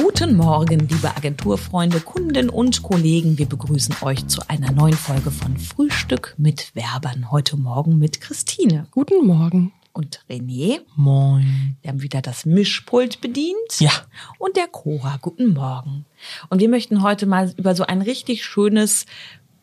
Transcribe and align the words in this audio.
Guten 0.00 0.36
Morgen, 0.36 0.86
liebe 0.86 1.16
Agenturfreunde, 1.16 1.98
Kunden 1.98 2.50
und 2.50 2.84
Kollegen. 2.84 3.36
Wir 3.36 3.46
begrüßen 3.46 3.96
euch 4.02 4.28
zu 4.28 4.48
einer 4.48 4.70
neuen 4.70 4.94
Folge 4.94 5.32
von 5.32 5.56
Frühstück 5.56 6.34
mit 6.38 6.72
Werbern. 6.76 7.32
Heute 7.32 7.56
Morgen 7.56 7.98
mit 7.98 8.20
Christine 8.20 8.86
Guten 8.92 9.26
Morgen. 9.26 9.72
und 9.92 10.24
René. 10.30 10.82
Moin. 10.94 11.76
Wir 11.82 11.90
haben 11.90 12.00
wieder 12.00 12.22
das 12.22 12.46
Mischpult 12.46 13.20
bedient. 13.20 13.80
Ja. 13.80 13.90
Und 14.38 14.56
der 14.56 14.68
Cora. 14.68 15.18
Guten 15.20 15.52
Morgen. 15.54 16.06
Und 16.48 16.60
wir 16.60 16.68
möchten 16.68 17.02
heute 17.02 17.26
mal 17.26 17.52
über 17.56 17.74
so 17.74 17.84
ein 17.84 18.00
richtig 18.00 18.44
schönes 18.44 19.04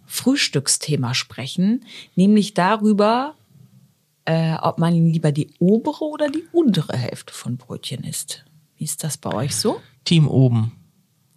Frühstücksthema 0.05 1.13
sprechen, 1.13 1.85
nämlich 2.17 2.53
darüber, 2.53 3.35
äh, 4.25 4.55
ob 4.55 4.79
man 4.79 4.93
lieber 4.93 5.31
die 5.31 5.51
obere 5.59 6.03
oder 6.03 6.27
die 6.27 6.43
untere 6.51 6.97
Hälfte 6.97 7.33
von 7.33 7.55
Brötchen 7.55 8.03
isst. 8.03 8.43
Wie 8.77 8.83
ist 8.83 9.03
das 9.03 9.17
bei 9.17 9.33
euch 9.33 9.55
so? 9.55 9.79
Team 10.03 10.27
oben. 10.27 10.71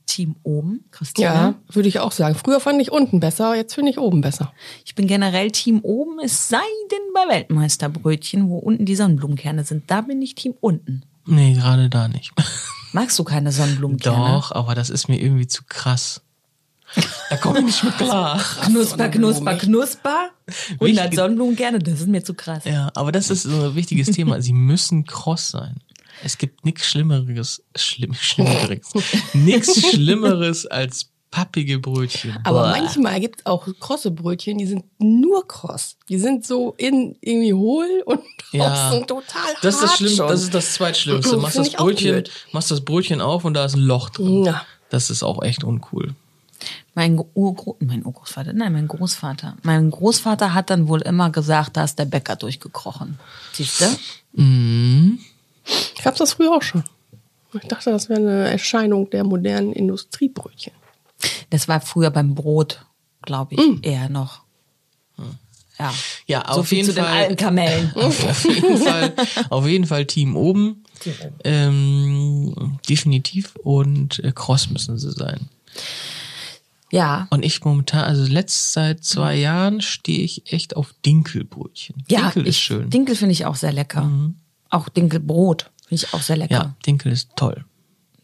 Team 0.06 0.36
oben, 0.42 0.84
Christine? 0.90 1.26
Ja, 1.26 1.54
würde 1.70 1.88
ich 1.88 2.00
auch 2.00 2.12
sagen. 2.12 2.34
Früher 2.34 2.60
fand 2.60 2.80
ich 2.80 2.90
unten 2.90 3.20
besser, 3.20 3.54
jetzt 3.54 3.74
finde 3.74 3.90
ich 3.92 3.98
oben 3.98 4.20
besser. 4.22 4.52
Ich 4.84 4.94
bin 4.94 5.06
generell 5.06 5.50
Team 5.50 5.80
oben, 5.82 6.18
es 6.24 6.48
sei 6.48 6.56
denn 6.90 6.98
bei 7.14 7.32
Weltmeisterbrötchen, 7.34 8.48
wo 8.48 8.58
unten 8.58 8.86
die 8.86 8.96
Sonnenblumenkerne 8.96 9.64
sind. 9.64 9.84
Da 9.90 10.00
bin 10.00 10.20
ich 10.22 10.34
Team 10.34 10.54
unten. 10.60 11.02
Nee, 11.26 11.52
gerade 11.54 11.88
da 11.90 12.08
nicht. 12.08 12.32
Magst 12.92 13.18
du 13.18 13.24
keine 13.24 13.52
Sonnenblumenkerne? 13.52 14.32
Doch, 14.34 14.50
aber 14.52 14.74
das 14.74 14.88
ist 14.88 15.08
mir 15.08 15.20
irgendwie 15.20 15.46
zu 15.46 15.62
krass. 15.68 16.22
Da 17.28 17.36
komme 17.36 17.58
ich 17.58 17.64
nicht 17.66 17.84
mit 17.84 17.98
klar. 17.98 18.40
Knusper, 18.64 19.10
knusper, 19.10 19.56
knusper. 19.56 20.30
100 20.80 20.80
Wichtig- 20.80 21.14
Sonnenblumenkerne, 21.18 21.78
das 21.80 22.00
ist 22.00 22.08
mir 22.08 22.24
zu 22.24 22.32
krass. 22.32 22.64
Ja, 22.64 22.90
aber 22.94 23.12
das 23.12 23.28
ist 23.28 23.42
so 23.42 23.66
ein 23.66 23.74
wichtiges 23.74 24.10
Thema. 24.10 24.40
Sie 24.40 24.54
müssen 24.54 25.04
kross 25.04 25.50
sein. 25.50 25.80
Es 26.24 26.38
gibt 26.38 26.64
nichts 26.64 26.86
Schlimmeres, 26.86 27.62
schlimm, 27.76 28.14
Schlimmeres, 28.14 28.92
nichts 29.34 29.88
Schlimmeres 29.90 30.66
als 30.66 31.10
pappige 31.30 31.78
Brötchen. 31.78 32.38
Aber 32.44 32.62
Boah. 32.62 32.70
manchmal 32.70 33.20
gibt 33.20 33.40
es 33.40 33.46
auch 33.46 33.68
krosse 33.80 34.10
Brötchen, 34.10 34.58
die 34.58 34.66
sind 34.66 34.84
nur 34.98 35.46
kross. 35.46 35.96
Die 36.08 36.18
sind 36.18 36.46
so 36.46 36.74
in 36.78 37.16
irgendwie 37.20 37.52
hohl 37.54 38.02
und 38.06 38.20
Ja. 38.52 38.98
total 39.00 39.24
hart 39.42 39.56
Das 39.62 39.74
ist 39.74 39.82
das 39.82 39.96
Schlimmste, 39.96 40.16
schon. 40.16 40.28
das 40.28 40.42
ist 40.42 40.54
das 40.54 40.72
Zweitschlimmste. 40.74 41.36
Machst 41.36 41.58
das 41.58 41.70
Brötchen, 41.72 42.24
machst 42.52 42.70
das 42.70 42.80
Brötchen 42.80 43.20
auf 43.20 43.44
und 43.44 43.54
da 43.54 43.66
ist 43.66 43.74
ein 43.76 43.82
Loch 43.82 44.08
drin. 44.08 44.44
Ja. 44.44 44.64
Das 44.88 45.10
ist 45.10 45.22
auch 45.22 45.42
echt 45.42 45.64
uncool. 45.64 46.14
Mein 46.94 47.20
Urgro 47.34 47.76
mein 47.78 48.04
Urgroßvater, 48.04 48.52
nein, 48.54 48.72
mein 48.72 48.88
Großvater. 48.88 49.56
Mein 49.62 49.90
Großvater 49.90 50.54
hat 50.54 50.70
dann 50.70 50.88
wohl 50.88 51.02
immer 51.02 51.30
gesagt, 51.30 51.76
da 51.76 51.84
ist 51.84 51.98
der 51.98 52.06
Bäcker 52.06 52.36
durchgekrochen. 52.36 53.18
Siehst 53.52 53.82
du? 53.82 54.42
Mhm. 54.42 55.18
Gab 56.02 56.16
das 56.16 56.32
früher 56.34 56.52
auch 56.52 56.62
schon. 56.62 56.84
Ich 57.54 57.68
dachte, 57.68 57.90
das 57.90 58.08
wäre 58.08 58.20
eine 58.20 58.48
Erscheinung 58.50 59.08
der 59.10 59.24
modernen 59.24 59.72
Industriebrötchen. 59.72 60.72
Das 61.50 61.66
war 61.66 61.80
früher 61.80 62.10
beim 62.10 62.34
Brot, 62.34 62.84
glaube 63.22 63.54
ich, 63.54 63.60
eher 63.86 64.08
noch. 64.08 64.42
Ja, 65.78 65.94
Ja, 66.26 66.44
so 66.52 66.60
auf 66.60 66.68
viel 66.68 66.78
jeden 66.78 66.88
zu 66.88 66.94
den 66.94 67.04
Fall. 67.04 67.16
alten 67.16 67.36
Kamellen. 67.36 67.92
Auf 67.96 68.44
jeden 68.44 68.78
Fall, 68.78 69.12
auf 69.48 69.66
jeden 69.66 69.86
Fall 69.86 70.06
Team 70.06 70.36
oben. 70.36 70.82
Ähm, 71.44 72.78
definitiv. 72.88 73.54
Und 73.62 74.18
äh, 74.24 74.32
cross 74.34 74.70
müssen 74.70 74.98
sie 74.98 75.12
sein. 75.12 75.48
Ja, 76.90 77.28
Und 77.30 77.44
ich 77.44 77.62
momentan, 77.64 78.04
also 78.04 78.24
letzt 78.24 78.72
seit 78.72 79.04
zwei 79.04 79.36
Jahren 79.36 79.80
stehe 79.80 80.20
ich 80.24 80.52
echt 80.52 80.74
auf 80.74 80.94
Dinkelbrötchen. 81.06 82.02
ja, 82.08 82.22
Dinkel 82.22 82.42
ich, 82.42 82.48
ist 82.48 82.58
schön. 82.60 82.90
Dinkel 82.90 83.14
finde 83.14 83.32
ich 83.32 83.46
auch 83.46 83.56
sehr 83.56 83.72
lecker. 83.72 84.10
Auch 84.70 84.88
Dinkelbrot 84.88 85.70
finde 85.88 86.04
ich 86.04 86.14
auch 86.14 86.20
sehr 86.22 86.36
lecker. 86.36 86.54
ja, 86.54 86.74
Dinkel 86.86 87.12
ist 87.12 87.30
toll. 87.36 87.64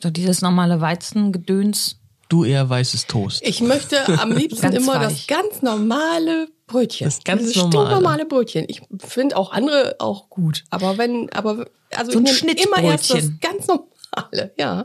So 0.02 0.10
dieses 0.10 0.42
normale 0.42 0.80
Weizengedöns. 0.80 1.96
Du 2.28 2.44
eher 2.44 2.68
weißes 2.68 3.06
Toast. 3.06 3.42
Ich 3.44 3.60
möchte 3.60 3.96
am 4.20 4.32
liebsten 4.36 4.62
Ganz 4.62 4.76
immer 4.76 4.94
weich. 5.00 5.26
das 5.26 5.38
ganz 5.38 5.62
normale 5.62 6.48
Brötchen. 6.66 7.06
Das 7.06 7.22
ganz 7.22 7.42
Dieses 7.42 7.56
normale. 7.56 7.72
stinknormale 7.86 8.24
Brötchen. 8.26 8.64
Ich 8.68 8.82
finde 8.98 9.36
auch 9.36 9.52
andere 9.52 9.96
auch 9.98 10.30
gut. 10.30 10.64
Aber 10.70 10.96
wenn, 10.98 11.30
aber, 11.32 11.66
also 11.94 12.12
So 12.12 12.18
ein 12.18 12.26
ich 12.26 12.42
nehme 12.42 12.60
immer 12.60 12.82
erst 12.82 13.12
das 13.12 13.30
ganz 13.40 13.66
normale, 13.68 14.52
ja. 14.58 14.84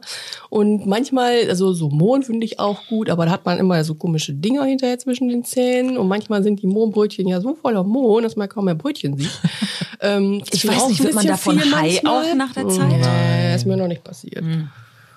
Und 0.49 0.85
manchmal, 0.85 1.49
also 1.49 1.71
so 1.73 1.89
Mohn 1.89 2.23
finde 2.23 2.45
ich 2.45 2.59
auch 2.59 2.85
gut, 2.87 3.09
aber 3.09 3.25
da 3.25 3.31
hat 3.31 3.45
man 3.45 3.57
immer 3.57 3.81
so 3.85 3.95
komische 3.95 4.33
Dinger 4.33 4.65
hinterher 4.65 4.99
zwischen 4.99 5.29
den 5.29 5.43
Zähnen. 5.45 5.97
Und 5.97 6.07
manchmal 6.09 6.43
sind 6.43 6.61
die 6.61 6.67
Mohnbrötchen 6.67 7.27
ja 7.27 7.39
so 7.39 7.55
voller 7.55 7.83
Mohn, 7.83 8.23
dass 8.23 8.35
man 8.35 8.49
kaum 8.49 8.65
mehr 8.65 8.75
Brötchen 8.75 9.17
sieht. 9.17 9.31
Ähm, 10.01 10.43
Ich 10.51 10.67
weiß 10.67 10.87
nicht, 10.89 11.03
wird 11.03 11.13
man 11.13 11.25
davon 11.27 11.59
high 11.59 12.01
manchmal. 12.01 12.31
auch 12.31 12.35
nach 12.35 12.53
der 12.53 12.67
Zeit? 12.67 12.91
Hm. 12.91 13.01
Nee, 13.01 13.55
ist 13.55 13.65
mir 13.65 13.77
noch 13.77 13.87
nicht 13.87 14.03
passiert. 14.03 14.43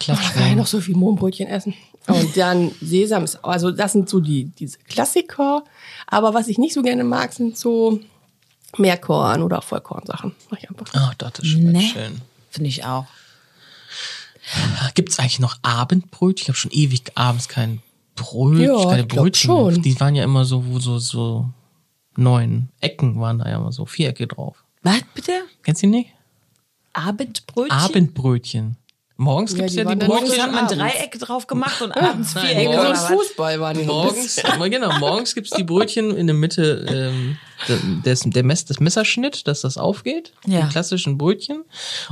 Klappt 0.01 0.25
Da 0.25 0.29
kann 0.31 0.51
ich 0.51 0.57
noch 0.57 0.67
so 0.67 0.81
viel 0.81 0.97
Mohnbrötchen 0.97 1.47
essen. 1.49 1.75
Und 2.09 2.37
dann 2.37 2.73
Sesam 2.81 3.25
also 3.43 3.71
das 3.71 3.93
sind 3.93 4.09
so 4.09 4.19
die, 4.19 4.47
diese 4.47 4.79
Klassiker. 4.79 5.63
Aber 6.09 6.35
was 6.35 6.49
ich 6.49 6.59
nicht 6.59 6.75
so 6.75 6.83
gerne 6.83 7.05
mag, 7.05 7.33
sind 7.33 7.57
so 7.57 8.01
Meerkorn 8.77 9.43
oder 9.43 9.63
Vollkornsachen. 9.63 10.35
Mach 10.51 10.59
ich 10.59 10.69
einfach. 10.69 10.87
Ach, 10.95 11.15
das 11.15 11.39
ist 11.41 11.47
schön. 11.47 11.73
Ne? 11.73 11.81
schön. 11.83 12.21
Finde 12.51 12.69
ich 12.69 12.85
auch. 12.85 13.07
Gibt 14.95 15.11
es 15.11 15.19
eigentlich 15.19 15.39
noch 15.41 15.57
Abendbrötchen? 15.63 16.43
Ich 16.43 16.49
habe 16.49 16.59
schon 16.59 16.73
ewig 16.73 17.13
abends 17.15 17.49
kein 17.49 17.81
Brötchen, 18.17 18.65
Ja, 18.65 18.85
keine 18.91 19.05
Brötchen. 19.05 19.49
schon. 19.49 19.83
Die 19.83 19.99
waren 20.01 20.15
ja 20.15 20.25
immer 20.25 20.45
so, 20.45 20.67
wo 20.67 20.79
so, 20.79 20.99
so 20.99 21.49
neun 22.17 22.69
Ecken 22.81 23.21
waren 23.21 23.39
da 23.39 23.49
ja 23.49 23.57
immer 23.57 23.73
so, 23.73 23.87
Vierecke 23.87 24.27
drauf. 24.27 24.62
Was 24.83 25.01
bitte? 25.15 25.33
Kennst 25.63 25.83
du 25.83 25.87
die 25.87 25.93
nicht? 25.93 26.11
Abendbrötchen? 26.93 27.71
Abendbrötchen. 27.79 28.77
Morgens 29.17 29.53
Ja, 29.53 29.59
gibt's 29.59 29.73
die 29.75 29.79
ja, 29.79 29.85
die 29.85 29.99
dann 29.99 30.09
Morgens 30.09 30.31
Brötchen. 30.31 30.43
hat 30.45 30.53
man 30.53 30.65
abends. 30.65 30.79
Dreiecke 30.79 31.19
drauf 31.19 31.47
gemacht 31.47 31.81
und 31.83 31.93
abends 31.93 32.35
Nein, 32.35 32.47
Vierecke. 32.47 32.71
morgens- 32.71 32.87
oder 32.89 32.97
so 32.97 33.03
was? 33.03 33.27
Fußball 33.29 33.61
waren 33.61 33.75
die 33.77 33.83
ein 33.83 33.87
Morgens, 33.87 34.45
aber 34.45 34.69
genau, 34.69 34.99
morgens 34.99 35.35
gibt's 35.35 35.51
die 35.51 35.63
Brötchen 35.63 36.17
in 36.17 36.27
der 36.27 36.35
Mitte, 36.35 36.87
ähm, 36.89 37.37
des, 38.05 38.23
der 38.27 38.43
Mess, 38.43 38.65
das 38.65 38.81
Messerschnitt, 38.81 39.47
dass 39.47 39.61
das 39.61 39.79
aufgeht. 39.79 40.33
Ja. 40.47 40.63
Die 40.63 40.69
klassischen 40.71 41.19
Brötchen. 41.19 41.63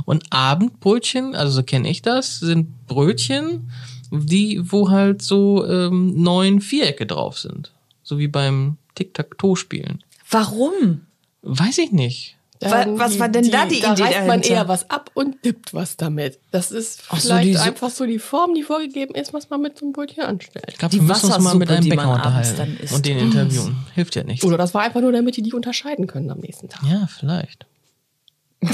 Und 0.05 0.23
Abendbrötchen, 0.31 1.35
also 1.35 1.51
so 1.51 1.63
kenne 1.63 1.89
ich 1.89 2.01
das, 2.01 2.39
sind 2.39 2.87
Brötchen, 2.87 3.71
die, 4.11 4.61
wo 4.71 4.89
halt 4.89 5.21
so 5.21 5.65
ähm, 5.67 6.13
neun 6.21 6.61
Vierecke 6.61 7.05
drauf 7.05 7.37
sind. 7.39 7.71
So 8.03 8.19
wie 8.19 8.27
beim 8.29 8.77
Tic-Tac-Toe-Spielen. 8.95 10.03
Warum? 10.29 11.01
Weiß 11.41 11.77
ich 11.79 11.91
nicht. 11.91 12.37
Wa- 12.61 12.85
was 12.89 13.17
war 13.19 13.27
denn 13.29 13.49
da 13.49 13.65
die 13.65 13.79
da 13.79 13.93
Idee 13.93 14.03
reißt 14.03 14.27
man 14.27 14.41
eher 14.41 14.67
was 14.67 14.89
ab 14.89 15.09
und 15.15 15.43
dippt 15.43 15.73
was 15.73 15.97
damit. 15.97 16.39
Das 16.51 16.71
ist 16.71 17.03
so, 17.09 17.15
vielleicht 17.15 17.47
die 17.47 17.53
so- 17.55 17.61
einfach 17.61 17.89
so 17.89 18.05
die 18.05 18.19
Form, 18.19 18.53
die 18.53 18.63
vorgegeben 18.63 19.15
ist, 19.15 19.33
was 19.33 19.49
man 19.49 19.61
mit 19.61 19.77
so 19.79 19.85
einem 19.85 19.93
Brötchen 19.93 20.23
anstellt. 20.23 20.65
Ich 20.67 20.77
glaube, 20.77 20.91
Die 20.91 20.97
wir 21.01 21.07
müssen 21.07 21.31
uns 21.31 21.39
mal 21.43 21.55
mit 21.55 21.69
einem 21.71 21.81
die 21.83 21.89
Bäcker 21.89 22.11
unterhalten 22.13 22.77
und 22.93 23.05
den 23.05 23.17
interviewen. 23.17 23.77
Hilft 23.95 24.15
ja 24.15 24.23
nichts. 24.23 24.45
Oder 24.45 24.57
das 24.57 24.73
war 24.73 24.81
einfach 24.83 25.01
nur, 25.01 25.11
damit 25.11 25.37
die 25.37 25.41
die 25.41 25.53
unterscheiden 25.53 26.05
können 26.07 26.29
am 26.29 26.39
nächsten 26.39 26.69
Tag. 26.69 26.83
Ja, 26.87 27.07
vielleicht. 27.07 27.65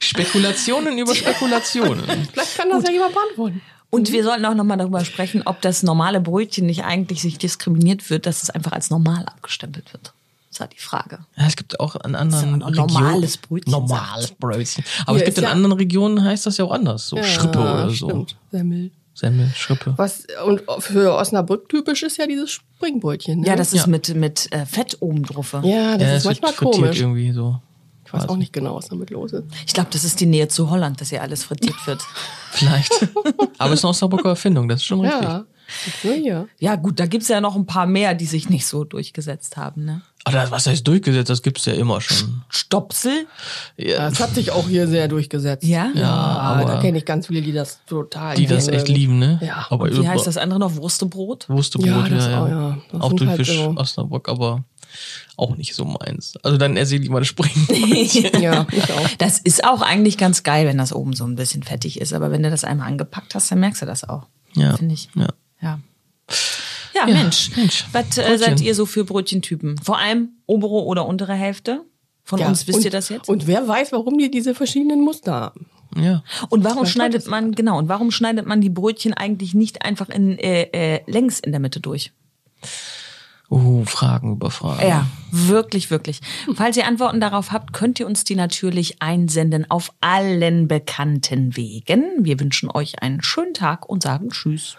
Spekulationen 0.00 0.98
über 0.98 1.14
Spekulationen. 1.14 2.04
Vielleicht 2.32 2.56
kann 2.56 2.70
das 2.70 2.82
ja 2.84 2.90
jemand 2.90 3.14
beantworten. 3.14 3.60
Und 3.90 4.12
wir 4.12 4.22
sollten 4.24 4.44
auch 4.44 4.54
nochmal 4.54 4.76
darüber 4.76 5.04
sprechen, 5.04 5.42
ob 5.46 5.62
das 5.62 5.82
normale 5.82 6.20
Brötchen 6.20 6.66
nicht 6.66 6.84
eigentlich 6.84 7.22
sich 7.22 7.38
diskriminiert 7.38 8.10
wird, 8.10 8.26
dass 8.26 8.42
es 8.42 8.50
einfach 8.50 8.72
als 8.72 8.90
normal 8.90 9.24
abgestempelt 9.24 9.92
wird. 9.92 10.12
Das 10.58 10.60
war 10.60 10.68
die 10.68 10.78
Frage. 10.78 11.18
Ja, 11.36 11.46
es 11.46 11.54
gibt 11.54 11.78
auch 11.78 11.94
an 11.94 12.16
anderen 12.16 12.30
Das 12.30 12.68
ist 12.70 12.76
ja 12.76 12.82
ein 12.82 12.86
normales 12.88 13.34
Regionen- 13.34 13.48
Brötchen, 13.48 13.70
Normales 13.70 14.30
Brötchen. 14.32 14.84
Aber 15.06 15.12
Hier 15.18 15.22
es 15.22 15.24
gibt 15.26 15.38
in 15.38 15.44
ja- 15.44 15.50
anderen 15.50 15.72
Regionen 15.72 16.24
heißt 16.24 16.46
das 16.46 16.56
ja 16.56 16.64
auch 16.64 16.72
anders. 16.72 17.06
So 17.08 17.22
Schrippe 17.22 17.58
oder 17.60 17.90
so. 17.90 17.94
Stimmt. 18.08 18.36
Semmel. 18.50 18.90
Semmel, 19.14 19.50
Schrippe. 19.54 19.94
Was, 19.96 20.26
und 20.46 20.62
für 20.80 21.14
Osnabrück 21.14 21.68
typisch 21.68 22.02
ist 22.02 22.18
ja 22.18 22.26
dieses 22.26 22.50
Springbrötchen. 22.50 23.40
Ne? 23.40 23.46
Ja, 23.48 23.56
das 23.56 23.72
ist 23.72 23.82
Ja. 23.82 23.86
mit, 23.86 24.14
mit 24.14 24.50
äh, 24.52 24.64
Fett 24.66 24.96
oben 25.00 25.22
drauf. 25.24 25.52
ja, 25.62 25.96
das 25.96 26.02
ja, 26.08 26.16
ist 26.16 26.24
manchmal 26.24 26.52
frittiert 26.52 26.74
komisch. 26.82 27.00
irgendwie 27.00 27.32
so. 27.32 27.60
Ich 28.06 28.12
weiß 28.12 28.28
auch 28.28 28.36
nicht 28.36 28.52
genau, 28.52 28.74
was 28.76 28.88
damit 28.88 29.10
los 29.10 29.32
ist. 29.32 29.44
Ich 29.66 29.74
glaube, 29.74 29.90
das 29.92 30.02
ist 30.02 30.18
die 30.20 30.26
Nähe 30.26 30.48
zu 30.48 30.70
Holland, 30.70 31.00
dass 31.00 31.10
hier 31.10 31.20
alles 31.22 31.44
frittiert 31.44 31.86
wird. 31.86 32.00
Vielleicht. 32.52 32.92
Aber 33.58 33.72
es 33.74 33.80
ist 33.80 33.84
eine 33.84 33.90
Osnabrücker 33.90 34.30
Erfindung, 34.30 34.66
das 34.68 34.80
ist 34.80 34.86
schon 34.86 35.00
richtig. 35.02 35.22
Ja, 35.22 35.44
nur 36.02 36.14
hier. 36.14 36.48
Ja, 36.58 36.76
gut, 36.76 36.98
da 37.00 37.06
gibt's 37.06 37.28
ja 37.28 37.40
noch 37.40 37.56
ein 37.56 37.66
paar 37.66 37.86
mehr, 37.86 38.14
die 38.14 38.26
sich 38.26 38.48
nicht 38.48 38.66
so 38.66 38.84
durchgesetzt 38.84 39.56
haben. 39.56 39.84
Ne? 39.84 40.02
Aber 40.24 40.36
das, 40.38 40.50
was 40.50 40.66
heißt 40.66 40.86
durchgesetzt, 40.86 41.30
das 41.30 41.42
gibt's 41.42 41.64
ja 41.66 41.72
immer 41.74 42.00
schon. 42.00 42.42
Stopsel? 42.48 43.26
Ja, 43.76 44.10
Das 44.10 44.20
hat 44.20 44.34
sich 44.34 44.50
auch 44.50 44.68
hier 44.68 44.86
sehr 44.88 45.08
durchgesetzt. 45.08 45.64
Ja? 45.64 45.90
ja 45.94 46.10
Ah, 46.12 46.62
da 46.62 46.70
aber 46.72 46.80
kenne 46.82 46.98
ich 46.98 47.04
ganz 47.04 47.28
viele, 47.28 47.42
die 47.42 47.52
das 47.52 47.80
total 47.86 48.34
die 48.36 48.46
das 48.46 48.68
echt 48.68 48.88
lieben, 48.88 49.18
ne? 49.18 49.38
Ja. 49.42 49.66
Aber 49.70 49.90
Wie 49.90 50.06
heißt 50.08 50.26
das 50.26 50.36
andere 50.36 50.58
noch? 50.58 50.74
Wurstebrot? 50.76 51.48
Wurstebrot, 51.48 51.86
Ja, 51.88 52.02
ja, 52.06 52.08
das 52.08 52.26
ja. 52.26 52.42
auch, 52.44 52.48
ja. 52.48 52.78
Das 52.92 53.00
Auch 53.00 53.12
durch 53.12 53.28
halt 53.30 53.38
Fisch 53.46 53.56
so- 53.56 53.74
Osnabrück, 53.76 54.28
aber 54.28 54.64
auch 55.36 55.56
nicht 55.56 55.74
so 55.74 55.84
meins. 55.84 56.34
Also 56.42 56.56
dann 56.56 56.76
erzähle 56.76 57.04
ich 57.04 57.10
mal 57.10 57.20
das 57.20 57.28
Springen. 57.28 57.66
Ja, 58.40 58.66
ich 58.72 58.90
auch. 58.92 59.08
Das 59.18 59.38
ist 59.38 59.64
auch 59.64 59.82
eigentlich 59.82 60.16
ganz 60.18 60.42
geil, 60.42 60.66
wenn 60.66 60.78
das 60.78 60.92
oben 60.92 61.14
so 61.14 61.24
ein 61.24 61.36
bisschen 61.36 61.62
fettig 61.62 62.00
ist. 62.00 62.12
Aber 62.12 62.30
wenn 62.30 62.42
du 62.42 62.50
das 62.50 62.64
einmal 62.64 62.88
angepackt 62.88 63.34
hast, 63.34 63.50
dann 63.50 63.60
merkst 63.60 63.82
du 63.82 63.86
das 63.86 64.08
auch. 64.08 64.26
Ja. 64.54 64.76
Finde 64.76 64.94
ich. 64.94 65.08
Ja. 65.14 65.28
Ja. 66.94 67.06
Ja, 67.06 67.14
Mensch. 67.14 67.56
Mensch. 67.56 67.84
Was 67.92 68.18
äh, 68.18 68.22
Brötchen. 68.22 68.38
seid 68.38 68.60
ihr 68.60 68.74
so 68.74 68.86
für 68.86 69.04
Brötchentypen? 69.04 69.78
Vor 69.78 69.98
allem 69.98 70.30
obere 70.46 70.84
oder 70.84 71.06
untere 71.06 71.34
Hälfte? 71.34 71.84
Von 72.24 72.40
Ja, 72.40 72.48
uns 72.48 72.66
wisst 72.66 72.78
und, 72.78 72.84
ihr 72.84 72.90
das 72.90 73.08
jetzt? 73.08 73.28
Und 73.28 73.46
wer 73.46 73.66
weiß, 73.66 73.92
warum 73.92 74.18
die 74.18 74.30
diese 74.30 74.54
verschiedenen 74.54 75.00
Muster 75.00 75.32
haben. 75.32 75.66
Ja. 75.96 76.22
Und 76.50 76.64
warum 76.64 76.86
schneidet 76.86 77.26
man, 77.26 77.52
genau, 77.52 77.78
und 77.78 77.88
warum 77.88 78.10
schneidet 78.10 78.46
man 78.46 78.60
die 78.60 78.68
Brötchen 78.68 79.14
eigentlich 79.14 79.54
nicht 79.54 79.82
einfach 79.82 80.08
in 80.08 80.38
äh, 80.38 80.64
äh, 80.72 81.00
längs 81.06 81.40
in 81.40 81.52
der 81.52 81.60
Mitte 81.60 81.80
durch? 81.80 82.12
Uh, 83.50 83.82
Fragen 83.86 84.32
über 84.32 84.50
Fragen. 84.50 84.86
Ja, 84.86 85.06
wirklich, 85.30 85.90
wirklich. 85.90 86.20
Falls 86.54 86.76
ihr 86.76 86.86
Antworten 86.86 87.18
darauf 87.18 87.50
habt, 87.50 87.72
könnt 87.72 87.98
ihr 87.98 88.06
uns 88.06 88.24
die 88.24 88.34
natürlich 88.34 89.00
einsenden 89.00 89.70
auf 89.70 89.94
allen 90.02 90.68
bekannten 90.68 91.56
Wegen. 91.56 92.04
Wir 92.18 92.38
wünschen 92.38 92.70
euch 92.70 93.00
einen 93.00 93.22
schönen 93.22 93.54
Tag 93.54 93.88
und 93.88 94.02
sagen 94.02 94.28
Tschüss. 94.28 94.76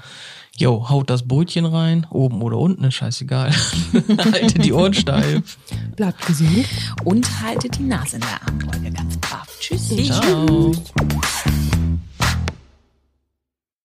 Jo, 0.58 0.90
haut 0.90 1.10
das 1.10 1.28
Brötchen 1.28 1.66
rein, 1.66 2.06
oben 2.10 2.42
oder 2.42 2.58
unten, 2.58 2.84
ist 2.84 2.96
scheißegal. 2.96 3.52
Haltet 4.18 4.66
die 4.66 4.74
Ohren 4.74 4.94
steif. 4.94 5.58
Bleibt 5.96 6.26
gesund. 6.26 6.66
Und 7.06 7.42
haltet 7.42 7.78
die 7.78 7.84
Nase 7.84 8.18
in 8.18 8.22
der 8.22 8.42
Armbeuge 8.46 8.92
ganz 8.92 9.18
brav. 9.18 9.48
Tschüssi. 9.60 10.04
Ciao. 10.04 10.72